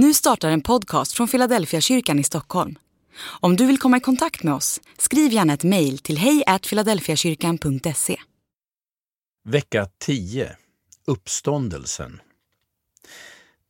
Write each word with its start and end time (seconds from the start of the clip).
Nu 0.00 0.14
startar 0.14 0.50
en 0.50 0.60
podcast 0.60 1.12
från 1.12 1.28
Philadelphia 1.28 1.80
kyrkan 1.80 2.18
i 2.18 2.24
Stockholm. 2.24 2.78
Om 3.40 3.56
du 3.56 3.66
vill 3.66 3.78
komma 3.78 3.96
i 3.96 4.00
kontakt 4.00 4.42
med 4.42 4.54
oss, 4.54 4.80
skriv 4.98 5.32
gärna 5.32 5.52
ett 5.52 5.64
mejl 5.64 5.98
till 5.98 6.18
hejfiladelfiakyrkan.se. 6.18 8.16
Vecka 9.44 9.88
10 9.98 10.56
Uppståndelsen 11.06 12.20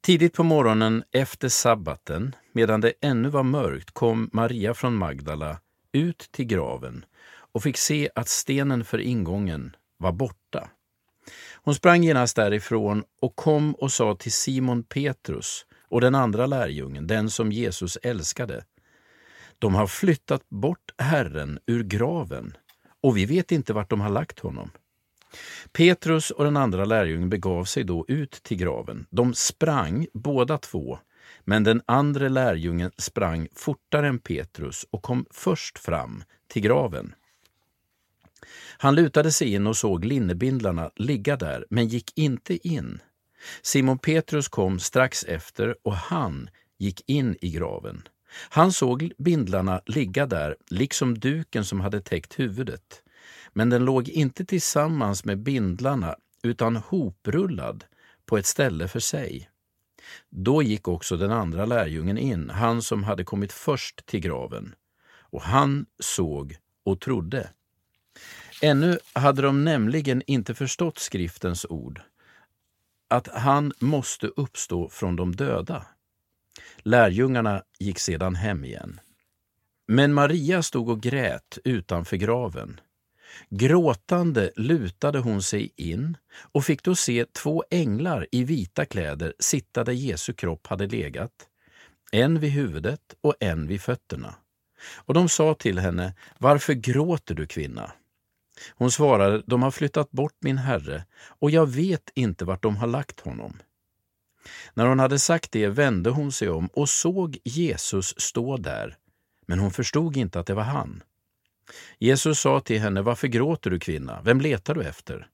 Tidigt 0.01 0.35
på 0.35 0.43
morgonen 0.43 1.05
efter 1.13 1.49
sabbaten, 1.49 2.35
medan 2.53 2.81
det 2.81 2.93
ännu 3.01 3.29
var 3.29 3.43
mörkt, 3.43 3.91
kom 3.91 4.31
Maria 4.33 4.75
från 4.75 4.97
Magdala 4.97 5.61
ut 5.93 6.29
till 6.33 6.47
graven 6.47 7.05
och 7.53 7.63
fick 7.63 7.77
se 7.77 8.11
att 8.15 8.29
stenen 8.29 8.85
för 8.85 8.99
ingången 8.99 9.77
var 9.99 10.13
borta. 10.13 10.69
Hon 11.55 11.75
sprang 11.75 12.05
genast 12.05 12.37
därifrån 12.37 13.05
och 13.21 13.37
kom 13.37 13.75
och 13.75 13.93
sa 13.93 14.15
till 14.15 14.33
Simon 14.33 14.83
Petrus 14.83 15.65
och 15.89 16.01
den 16.01 16.15
andra 16.15 16.47
lärjungen, 16.47 17.07
den 17.07 17.31
som 17.31 17.53
Jesus 17.53 17.99
älskade. 18.03 18.65
De 19.59 19.75
har 19.75 19.87
flyttat 19.87 20.49
bort 20.49 20.91
Herren 20.99 21.59
ur 21.67 21.83
graven 21.83 22.57
och 23.03 23.17
vi 23.17 23.27
vet 23.27 23.53
inte 23.53 23.73
vart 23.73 23.91
de 23.91 24.01
har 24.01 24.11
lagt 24.11 24.39
honom. 24.39 24.71
Petrus 25.73 26.31
och 26.31 26.45
den 26.45 26.57
andra 26.57 26.85
lärjungen 26.85 27.31
begav 27.31 27.65
sig 27.65 27.85
då 27.85 28.05
ut 28.09 28.31
till 28.31 28.57
graven. 28.57 29.07
De 29.11 29.35
sprang 29.35 30.07
båda 30.13 30.59
två, 30.59 30.99
men 31.45 31.65
den 31.65 31.83
andra 31.87 32.29
lärjungen 32.29 32.91
sprang 32.97 33.49
fortare 33.55 34.09
än 34.09 34.19
Petrus 34.19 34.87
och 34.91 35.03
kom 35.03 35.27
först 35.31 35.79
fram 35.79 36.25
till 36.49 36.63
graven. 36.63 37.15
Han 38.79 38.95
lutade 38.95 39.33
sig 39.33 39.55
in 39.55 39.67
och 39.67 39.77
såg 39.77 40.05
linnebindlarna 40.05 40.91
ligga 40.97 41.37
där, 41.37 41.67
men 41.71 41.89
gick 41.89 42.19
inte 42.19 42.69
in. 42.69 43.01
Simon 43.63 43.99
Petrus 43.99 44.49
kom 44.49 44.81
strax 44.81 45.25
efter 45.25 45.77
och 45.83 45.97
han 45.97 46.51
gick 46.79 47.03
in 47.07 47.37
i 47.41 47.51
graven. 47.51 48.09
Han 48.49 48.73
såg 48.73 49.13
bindlarna 49.19 49.81
ligga 49.87 50.27
där, 50.27 50.57
liksom 50.71 51.19
duken 51.19 51.65
som 51.65 51.81
hade 51.81 52.01
täckt 52.01 52.39
huvudet. 52.39 53.03
Men 53.53 53.71
den 53.71 53.85
låg 53.85 54.09
inte 54.09 54.45
tillsammans 54.45 55.25
med 55.25 55.39
bindlarna, 55.39 56.17
utan 56.43 56.77
hoprullad 56.77 57.85
på 58.27 58.39
ett 58.39 58.47
ställe 58.47 58.89
för 58.89 59.01
sig. 59.01 59.51
Då 60.31 60.63
gick 60.63 60.89
också 60.89 61.17
den 61.17 61.33
andra 61.33 61.67
lärjungen 61.67 62.19
in, 62.19 62.51
han 62.51 62.83
som 62.83 63.05
hade 63.05 63.25
kommit 63.25 63.53
först 63.53 64.07
till 64.07 64.21
graven. 64.21 64.75
Och 65.31 65.43
han 65.43 65.87
såg 65.99 66.57
och 66.85 67.01
trodde. 67.01 67.51
Ännu 68.63 68.99
hade 69.13 69.43
de 69.43 69.65
nämligen 69.65 70.23
inte 70.27 70.55
förstått 70.55 70.99
skriftens 70.99 71.67
ord, 71.69 72.01
att 73.09 73.29
han 73.29 73.73
måste 73.79 74.27
uppstå 74.27 74.89
från 74.89 75.17
de 75.17 75.37
döda. 75.37 75.87
Lärjungarna 76.79 77.63
gick 77.79 77.99
sedan 77.99 78.35
hem 78.35 78.65
igen. 78.65 79.01
Men 79.87 80.15
Maria 80.15 80.63
stod 80.63 80.89
och 80.89 81.01
grät 81.01 81.59
utanför 81.65 82.17
graven. 82.17 82.81
Gråtande 83.51 84.51
lutade 84.57 85.19
hon 85.19 85.43
sig 85.43 85.73
in 85.77 86.17
och 86.41 86.65
fick 86.65 86.83
då 86.83 86.95
se 86.95 87.25
två 87.25 87.65
änglar 87.71 88.27
i 88.33 88.45
vita 88.45 88.85
kläder 88.85 89.35
sitta 89.39 89.85
där 89.85 89.93
Jesu 89.93 90.33
kropp 90.33 90.67
hade 90.67 90.87
legat, 90.87 91.33
en 92.13 92.41
vid 92.41 92.51
huvudet 92.51 93.15
och 93.21 93.35
en 93.41 93.67
vid 93.67 93.81
fötterna. 93.81 94.35
Och 94.95 95.15
de 95.15 95.29
sa 95.29 95.55
till 95.55 95.79
henne, 95.79 96.15
Varför 96.39 96.75
gråter 96.75 97.35
du, 97.35 97.47
kvinna? 97.47 97.93
Hon 98.71 98.91
svarade, 98.91 99.43
de 99.47 99.63
har 99.63 99.71
flyttat 99.71 100.11
bort 100.11 100.37
min 100.41 100.59
herre 100.59 101.05
och 101.29 101.51
jag 101.51 101.67
vet 101.67 102.11
inte 102.15 102.45
vart 102.45 102.63
de 102.63 102.77
har 102.77 102.87
lagt 102.87 103.21
honom. 103.21 103.59
När 104.75 104.87
hon 104.87 104.99
hade 104.99 105.19
sagt 105.19 105.53
det 105.53 105.69
vände 105.69 106.11
hon 106.11 106.33
sig 106.33 106.49
om 106.49 106.67
och 106.67 106.89
såg 106.89 107.39
Jesus 107.45 108.21
stå 108.21 108.57
där, 108.57 108.97
men 109.47 109.59
hon 109.59 109.71
förstod 109.71 110.17
inte 110.17 110.41
att 110.41 110.47
det 110.47 110.55
var 110.55 110.63
han. 110.63 111.03
Jesus 111.99 112.41
sa 112.41 112.61
till 112.61 112.81
henne, 112.81 113.03
varför 113.03 113.29
gråter 113.29 113.71
du 113.71 113.81
kvinna? 113.81 114.21
Vem 114.23 114.41
letar 114.41 114.75
du 114.75 114.85
efter? 114.85 115.29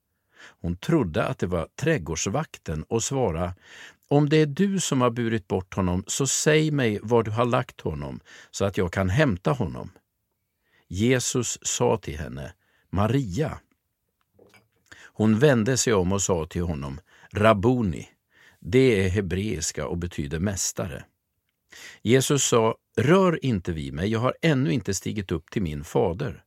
Hon 0.60 0.76
trodde 0.76 1.24
att 1.24 1.38
det 1.38 1.46
var 1.46 1.68
trädgårdsvakten 1.76 2.82
och 2.82 3.02
svarade, 3.02 3.54
om 4.08 4.28
det 4.28 4.36
är 4.36 4.46
du 4.46 4.80
som 4.80 5.00
har 5.00 5.10
burit 5.10 5.48
bort 5.48 5.74
honom, 5.74 6.04
så 6.06 6.26
säg 6.26 6.70
mig 6.70 6.98
var 7.02 7.22
du 7.22 7.30
har 7.30 7.44
lagt 7.44 7.80
honom, 7.80 8.20
så 8.50 8.64
att 8.64 8.78
jag 8.78 8.92
kan 8.92 9.08
hämta 9.08 9.50
honom. 9.50 9.90
Jesus 10.88 11.58
sa 11.62 11.96
till 11.96 12.18
henne, 12.18 12.52
Maria. 12.94 13.60
Hon 15.02 15.38
vände 15.38 15.76
sig 15.76 15.94
om 15.94 16.12
och 16.12 16.22
sa 16.22 16.46
till 16.46 16.62
honom, 16.62 17.00
Rabuni. 17.32 18.08
Det 18.60 19.04
är 19.04 19.08
hebreiska 19.08 19.86
och 19.86 19.98
betyder 19.98 20.38
mästare. 20.38 21.04
Jesus 22.02 22.44
sa, 22.44 22.76
rör 22.96 23.44
inte 23.44 23.72
vid 23.72 23.94
mig, 23.94 24.12
jag 24.12 24.20
har 24.20 24.34
ännu 24.42 24.72
inte 24.72 24.94
stigit 24.94 25.32
upp 25.32 25.50
till 25.50 25.62
min 25.62 25.84
fader. 25.84 26.44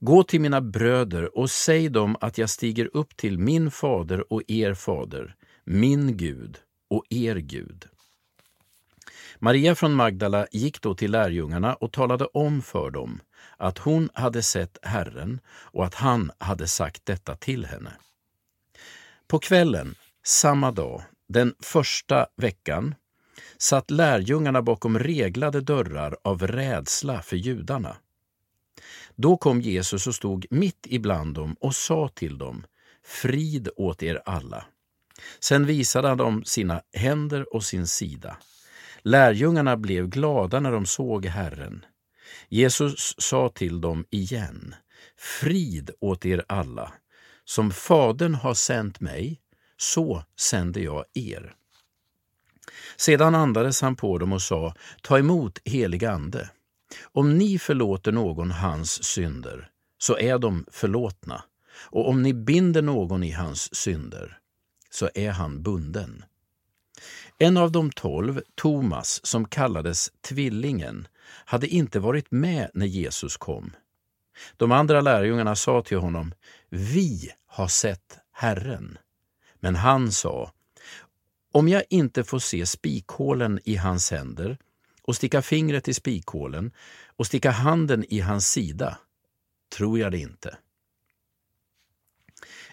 Gå 0.00 0.22
till 0.22 0.40
mina 0.40 0.60
bröder 0.60 1.38
och 1.38 1.50
säg 1.50 1.88
dem 1.88 2.16
att 2.20 2.38
jag 2.38 2.50
stiger 2.50 2.90
upp 2.96 3.16
till 3.16 3.38
min 3.38 3.70
fader 3.70 4.32
och 4.32 4.42
er 4.48 4.74
fader, 4.74 5.36
min 5.64 6.16
Gud 6.16 6.58
och 6.90 7.04
er 7.10 7.36
Gud. 7.36 7.91
Maria 9.44 9.74
från 9.74 9.94
Magdala 9.94 10.46
gick 10.52 10.82
då 10.82 10.94
till 10.94 11.10
lärjungarna 11.10 11.74
och 11.74 11.92
talade 11.92 12.24
om 12.24 12.62
för 12.62 12.90
dem 12.90 13.20
att 13.56 13.78
hon 13.78 14.10
hade 14.14 14.42
sett 14.42 14.78
Herren 14.82 15.40
och 15.48 15.84
att 15.84 15.94
han 15.94 16.30
hade 16.38 16.66
sagt 16.66 17.06
detta 17.06 17.36
till 17.36 17.66
henne. 17.66 17.92
På 19.26 19.38
kvällen 19.38 19.94
samma 20.24 20.70
dag, 20.70 21.02
den 21.28 21.54
första 21.60 22.26
veckan, 22.36 22.94
satt 23.58 23.90
lärjungarna 23.90 24.62
bakom 24.62 24.98
reglade 24.98 25.60
dörrar 25.60 26.16
av 26.24 26.46
rädsla 26.46 27.22
för 27.22 27.36
judarna. 27.36 27.96
Då 29.14 29.36
kom 29.36 29.60
Jesus 29.60 30.06
och 30.06 30.14
stod 30.14 30.46
mitt 30.50 30.86
ibland 30.88 31.34
dem 31.34 31.56
och 31.60 31.74
sa 31.74 32.08
till 32.08 32.38
dem, 32.38 32.66
Frid 33.04 33.68
åt 33.76 34.02
er 34.02 34.22
alla. 34.24 34.64
Sen 35.40 35.66
visade 35.66 36.08
han 36.08 36.18
dem 36.18 36.44
sina 36.44 36.82
händer 36.92 37.54
och 37.54 37.64
sin 37.64 37.86
sida. 37.86 38.36
Lärjungarna 39.04 39.76
blev 39.76 40.08
glada 40.08 40.60
när 40.60 40.72
de 40.72 40.86
såg 40.86 41.26
Herren. 41.26 41.84
Jesus 42.48 43.14
sa 43.18 43.48
till 43.48 43.80
dem 43.80 44.04
igen, 44.10 44.74
Frid 45.16 45.90
åt 46.00 46.26
er 46.26 46.44
alla. 46.48 46.92
Som 47.44 47.70
Fadern 47.70 48.34
har 48.34 48.54
sänt 48.54 49.00
mig, 49.00 49.40
så 49.76 50.24
sänder 50.36 50.80
jag 50.80 51.04
er. 51.14 51.54
Sedan 52.96 53.34
andades 53.34 53.82
han 53.82 53.96
på 53.96 54.18
dem 54.18 54.32
och 54.32 54.42
sa, 54.42 54.74
Ta 55.02 55.18
emot 55.18 55.58
helig 55.64 56.04
ande. 56.04 56.50
Om 57.02 57.38
ni 57.38 57.58
förlåter 57.58 58.12
någon 58.12 58.50
hans 58.50 59.04
synder, 59.04 59.70
så 59.98 60.18
är 60.18 60.38
de 60.38 60.66
förlåtna. 60.70 61.44
Och 61.90 62.08
om 62.08 62.22
ni 62.22 62.34
binder 62.34 62.82
någon 62.82 63.22
i 63.22 63.30
hans 63.30 63.74
synder, 63.74 64.38
så 64.90 65.10
är 65.14 65.30
han 65.30 65.62
bunden. 65.62 66.24
En 67.42 67.56
av 67.56 67.72
de 67.72 67.92
tolv, 67.92 68.42
Thomas, 68.54 69.26
som 69.26 69.44
kallades 69.48 70.10
Tvillingen, 70.20 71.08
hade 71.24 71.66
inte 71.66 72.00
varit 72.00 72.30
med 72.30 72.70
när 72.74 72.86
Jesus 72.86 73.36
kom. 73.36 73.72
De 74.56 74.72
andra 74.72 75.00
lärjungarna 75.00 75.56
sa 75.56 75.82
till 75.82 75.98
honom, 75.98 76.34
Vi 76.68 77.30
har 77.46 77.68
sett 77.68 78.18
Herren. 78.32 78.98
Men 79.60 79.76
han 79.76 80.12
sa, 80.12 80.52
Om 81.52 81.68
jag 81.68 81.82
inte 81.90 82.24
får 82.24 82.38
se 82.38 82.66
spikhålen 82.66 83.60
i 83.64 83.76
hans 83.76 84.10
händer 84.10 84.58
och 85.02 85.16
sticka 85.16 85.42
fingret 85.42 85.88
i 85.88 85.94
spikhålen 85.94 86.72
och 87.16 87.26
sticka 87.26 87.50
handen 87.50 88.04
i 88.08 88.20
hans 88.20 88.48
sida, 88.48 88.98
tror 89.76 89.98
jag 89.98 90.12
det 90.12 90.18
inte. 90.18 90.56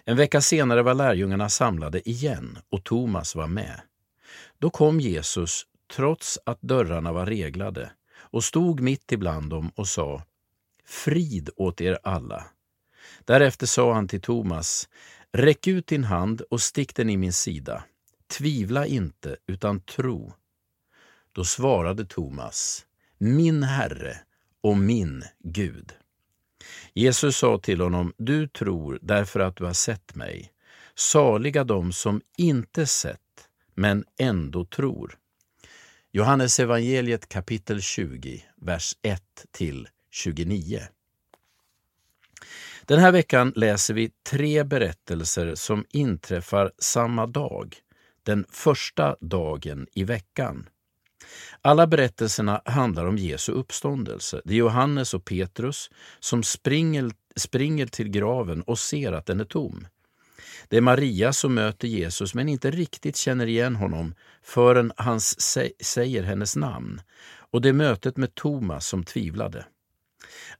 En 0.04 0.16
vecka 0.16 0.40
senare 0.40 0.82
var 0.82 0.94
lärjungarna 0.94 1.48
samlade 1.48 2.08
igen 2.08 2.58
och 2.68 2.84
Thomas 2.84 3.34
var 3.34 3.46
med. 3.46 3.80
Då 4.60 4.70
kom 4.70 5.00
Jesus, 5.00 5.66
trots 5.96 6.38
att 6.46 6.62
dörrarna 6.62 7.12
var 7.12 7.26
reglade, 7.26 7.90
och 8.16 8.44
stod 8.44 8.80
mitt 8.80 9.12
ibland 9.12 9.50
dem 9.50 9.72
och 9.74 9.88
sa 9.88 10.22
Frid 10.84 11.50
åt 11.56 11.80
er 11.80 11.98
alla. 12.02 12.44
Därefter 13.24 13.66
sa 13.66 13.94
han 13.94 14.08
till 14.08 14.20
Thomas 14.20 14.88
Räck 15.32 15.66
ut 15.66 15.86
din 15.86 16.04
hand 16.04 16.40
och 16.40 16.60
stick 16.60 16.94
den 16.94 17.10
i 17.10 17.16
min 17.16 17.32
sida. 17.32 17.84
Tvivla 18.38 18.86
inte, 18.86 19.36
utan 19.46 19.80
tro. 19.80 20.32
Då 21.32 21.44
svarade 21.44 22.06
Thomas 22.06 22.86
Min 23.18 23.62
Herre 23.62 24.16
och 24.60 24.76
min 24.76 25.24
Gud. 25.38 25.92
Jesus 26.94 27.36
sa 27.36 27.58
till 27.58 27.80
honom, 27.80 28.12
du 28.16 28.48
tror 28.48 28.98
därför 29.02 29.40
att 29.40 29.56
du 29.56 29.64
har 29.64 29.72
sett 29.72 30.14
mig. 30.14 30.52
Saliga 30.94 31.64
de 31.64 31.92
som 31.92 32.20
inte 32.36 32.86
sett 32.86 33.20
men 33.80 34.04
ändå 34.18 34.64
tror. 34.64 35.18
Johannes 36.12 36.60
evangeliet 36.60 37.28
kapitel 37.28 37.82
20, 37.82 38.44
vers 38.56 38.96
1 39.02 39.22
till 39.50 39.88
29. 40.10 40.80
Den 42.84 42.98
här 42.98 43.12
veckan 43.12 43.52
läser 43.56 43.94
vi 43.94 44.10
tre 44.30 44.64
berättelser 44.64 45.54
som 45.54 45.84
inträffar 45.92 46.72
samma 46.78 47.26
dag, 47.26 47.76
den 48.22 48.46
första 48.50 49.16
dagen 49.20 49.86
i 49.94 50.04
veckan. 50.04 50.68
Alla 51.62 51.86
berättelserna 51.86 52.62
handlar 52.64 53.06
om 53.06 53.18
Jesu 53.18 53.52
uppståndelse. 53.52 54.40
Det 54.44 54.54
är 54.54 54.58
Johannes 54.58 55.14
och 55.14 55.24
Petrus 55.24 55.90
som 56.18 56.42
springer, 56.42 57.10
springer 57.36 57.86
till 57.86 58.08
graven 58.08 58.62
och 58.62 58.78
ser 58.78 59.12
att 59.12 59.26
den 59.26 59.40
är 59.40 59.44
tom. 59.44 59.86
Det 60.68 60.76
är 60.76 60.80
Maria 60.80 61.32
som 61.32 61.54
möter 61.54 61.88
Jesus 61.88 62.34
men 62.34 62.48
inte 62.48 62.70
riktigt 62.70 63.16
känner 63.16 63.46
igen 63.46 63.76
honom 63.76 64.14
förrän 64.42 64.92
han 64.96 65.20
säger 65.80 66.22
hennes 66.22 66.56
namn. 66.56 67.00
Och 67.50 67.60
det 67.60 67.68
är 67.68 67.72
mötet 67.72 68.16
med 68.16 68.34
Thomas 68.34 68.86
som 68.86 69.04
tvivlade. 69.04 69.66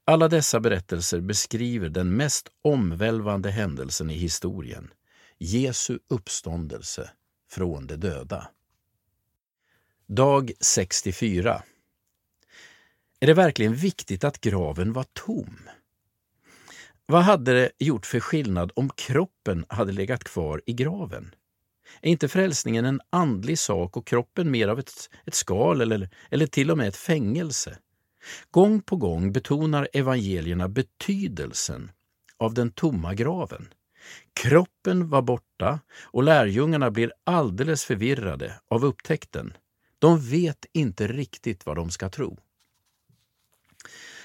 Alla 0.05 0.29
dessa 0.29 0.61
berättelser 0.61 1.21
beskriver 1.21 1.89
den 1.89 2.17
mest 2.17 2.49
omvälvande 2.63 3.51
händelsen 3.51 4.11
i 4.11 4.15
historien. 4.15 4.91
Jesu 5.39 5.99
uppståndelse 6.09 7.11
från 7.51 7.87
de 7.87 7.97
döda. 7.97 8.49
Dag 10.07 10.53
64. 10.61 11.63
Är 13.21 13.27
det 13.27 13.35
verkligen 13.35 13.75
viktigt 13.75 14.25
att 14.25 14.41
graven 14.41 14.93
var 14.93 15.05
tom? 15.13 15.59
Vad 17.11 17.23
hade 17.23 17.53
det 17.53 17.71
gjort 17.79 18.07
för 18.07 18.21
skillnad 18.21 18.73
om 18.77 18.91
kroppen 18.97 19.65
hade 19.69 19.93
legat 19.93 20.25
kvar 20.25 20.63
i 20.67 20.73
graven? 20.73 21.35
Är 22.03 22.11
inte 22.11 22.29
frälsningen 22.29 22.85
en 22.85 23.01
andlig 23.11 23.59
sak 23.59 23.97
och 23.97 24.07
kroppen 24.07 24.51
mer 24.51 24.69
av 24.69 24.79
ett, 24.79 24.93
ett 25.27 25.35
skal 25.35 25.81
eller, 25.81 26.11
eller 26.31 26.47
till 26.47 26.71
och 26.71 26.79
med 26.79 26.89
ett 26.89 26.97
fängelse? 26.97 27.79
Gång 28.51 28.83
på 28.83 28.97
gång 28.97 29.33
betonar 29.33 29.89
evangelierna 29.93 30.69
betydelsen 30.69 31.91
av 32.37 32.55
den 32.55 32.71
tomma 32.71 33.15
graven. 33.15 33.69
Kroppen 34.35 35.09
var 35.09 35.23
borta 35.23 35.81
och 36.03 36.23
lärjungarna 36.23 36.91
blir 36.91 37.13
alldeles 37.25 37.85
förvirrade 37.85 38.61
av 38.69 38.85
upptäckten. 38.85 39.53
De 39.99 40.21
vet 40.21 40.67
inte 40.73 41.07
riktigt 41.07 41.67
vad 41.67 41.77
de 41.77 41.91
ska 41.91 42.09
tro. 42.09 42.39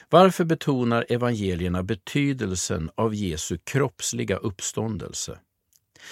Varför 0.10 0.44
betonar 0.44 1.06
evangelierna 1.10 1.84
betydelsen 1.84 2.90
av 2.96 3.16
Jesu 3.16 3.58
kroppsliga 3.64 4.38
uppståndelse? 4.38 5.40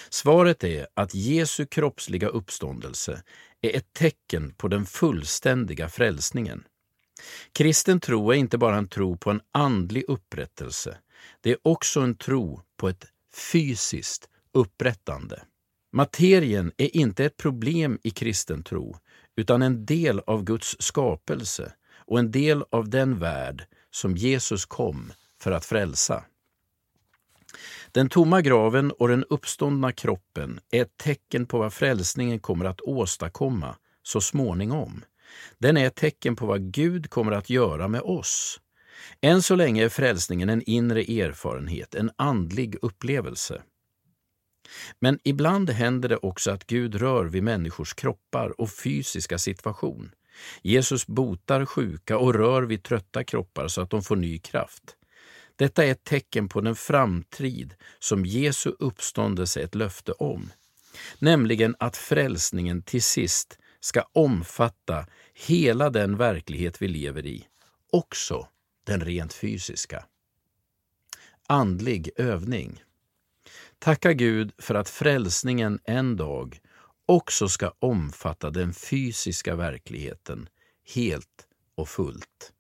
Svaret 0.10 0.64
är 0.64 0.88
att 0.94 1.16
Jesu 1.16 1.66
kroppsliga 1.66 2.28
uppståndelse 2.28 3.24
är 3.62 3.76
ett 3.78 3.94
tecken 3.94 4.54
på 4.58 4.68
den 4.68 4.86
fullständiga 4.86 5.90
frälsningen. 5.90 6.64
Kristen 7.52 8.00
tro 8.00 8.32
är 8.32 8.36
inte 8.36 8.58
bara 8.58 8.78
en 8.78 8.88
tro 8.88 9.18
på 9.18 9.32
en 9.32 9.42
andlig 9.52 10.04
upprättelse, 10.08 10.98
det 11.42 11.52
är 11.52 11.58
också 11.62 12.02
en 12.02 12.16
tro 12.16 12.62
på 12.78 12.90
ett 12.90 13.06
fysiskt 13.52 14.30
upprättande. 14.52 15.44
Materien 15.92 16.72
är 16.78 16.98
inte 16.98 17.26
ett 17.26 17.38
problem 17.38 18.00
i 18.04 18.12
kristen 18.12 18.64
tro, 18.64 18.98
utan 19.36 19.62
en 19.62 19.86
del 19.86 20.20
av 20.20 20.44
Guds 20.44 20.76
skapelse 20.80 21.74
och 21.96 22.20
en 22.20 22.32
del 22.32 22.64
av 22.70 22.90
den 22.90 23.20
värld 23.20 23.66
som 23.94 24.18
Jesus 24.18 24.66
kom 24.66 25.14
för 25.40 25.52
att 25.52 25.66
frälsa. 25.66 26.24
Den 27.92 28.10
tomma 28.10 28.42
graven 28.42 28.92
och 28.92 29.08
den 29.08 29.24
uppståndna 29.24 29.92
kroppen 29.92 30.60
är 30.72 30.82
ett 30.82 30.98
tecken 30.98 31.46
på 31.46 31.58
vad 31.58 31.74
frälsningen 31.74 32.40
kommer 32.40 32.66
att 32.66 32.82
åstadkomma 32.82 33.76
så 34.04 34.22
småningom. 34.22 35.06
Den 35.58 35.78
är 35.78 35.88
ett 35.88 35.96
tecken 35.96 36.36
på 36.36 36.46
vad 36.46 36.72
Gud 36.72 37.10
kommer 37.10 37.32
att 37.32 37.50
göra 37.50 37.88
med 37.88 38.02
oss. 38.02 38.60
Än 39.22 39.42
så 39.42 39.56
länge 39.56 39.86
är 39.86 39.90
frälsningen 39.90 40.50
en 40.50 40.62
inre 40.62 41.02
erfarenhet, 41.02 41.96
en 41.96 42.12
andlig 42.16 42.76
upplevelse. 42.82 43.62
Men 45.00 45.20
ibland 45.24 45.70
händer 45.70 46.10
det 46.10 46.18
också 46.18 46.52
att 46.52 46.68
Gud 46.68 46.96
rör 46.96 47.26
vid 47.26 47.44
människors 47.44 47.94
kroppar 47.94 48.62
och 48.62 48.72
fysiska 48.72 49.38
situation. 49.38 50.12
Jesus 50.62 51.08
botar 51.08 51.66
sjuka 51.66 52.18
och 52.18 52.34
rör 52.34 52.62
vid 52.62 52.84
trötta 52.84 53.24
kroppar 53.24 53.68
så 53.68 53.82
att 53.82 53.90
de 53.90 54.04
får 54.04 54.16
ny 54.16 54.40
kraft. 54.40 54.96
Detta 55.56 55.86
är 55.86 55.92
ett 55.92 56.04
tecken 56.04 56.50
på 56.50 56.62
den 56.62 56.76
framtid 56.76 57.76
som 58.00 58.26
Jesu 58.26 58.72
uppståndelse 58.80 59.60
är 59.60 59.64
ett 59.64 59.76
löfte 59.76 60.12
om, 60.12 60.52
nämligen 61.20 61.76
att 61.80 61.98
frälsningen 61.98 62.82
till 62.82 63.04
sist 63.04 63.58
ska 63.80 64.06
omfatta 64.12 65.06
hela 65.34 65.90
den 65.90 66.18
verklighet 66.18 66.82
vi 66.82 66.88
lever 66.88 67.26
i, 67.26 67.48
också 67.92 68.48
den 68.84 69.02
rent 69.02 69.34
fysiska. 69.34 70.06
Andlig 71.48 72.10
övning. 72.16 72.84
Tacka 73.80 74.14
Gud 74.14 74.52
för 74.58 74.76
att 74.76 74.90
frälsningen 74.90 75.80
en 75.84 76.18
dag 76.18 76.60
också 77.06 77.48
ska 77.50 77.74
omfatta 77.80 78.50
den 78.50 78.74
fysiska 78.74 79.56
verkligheten 79.56 80.50
helt 80.96 81.48
och 81.76 81.90
fullt. 81.90 82.54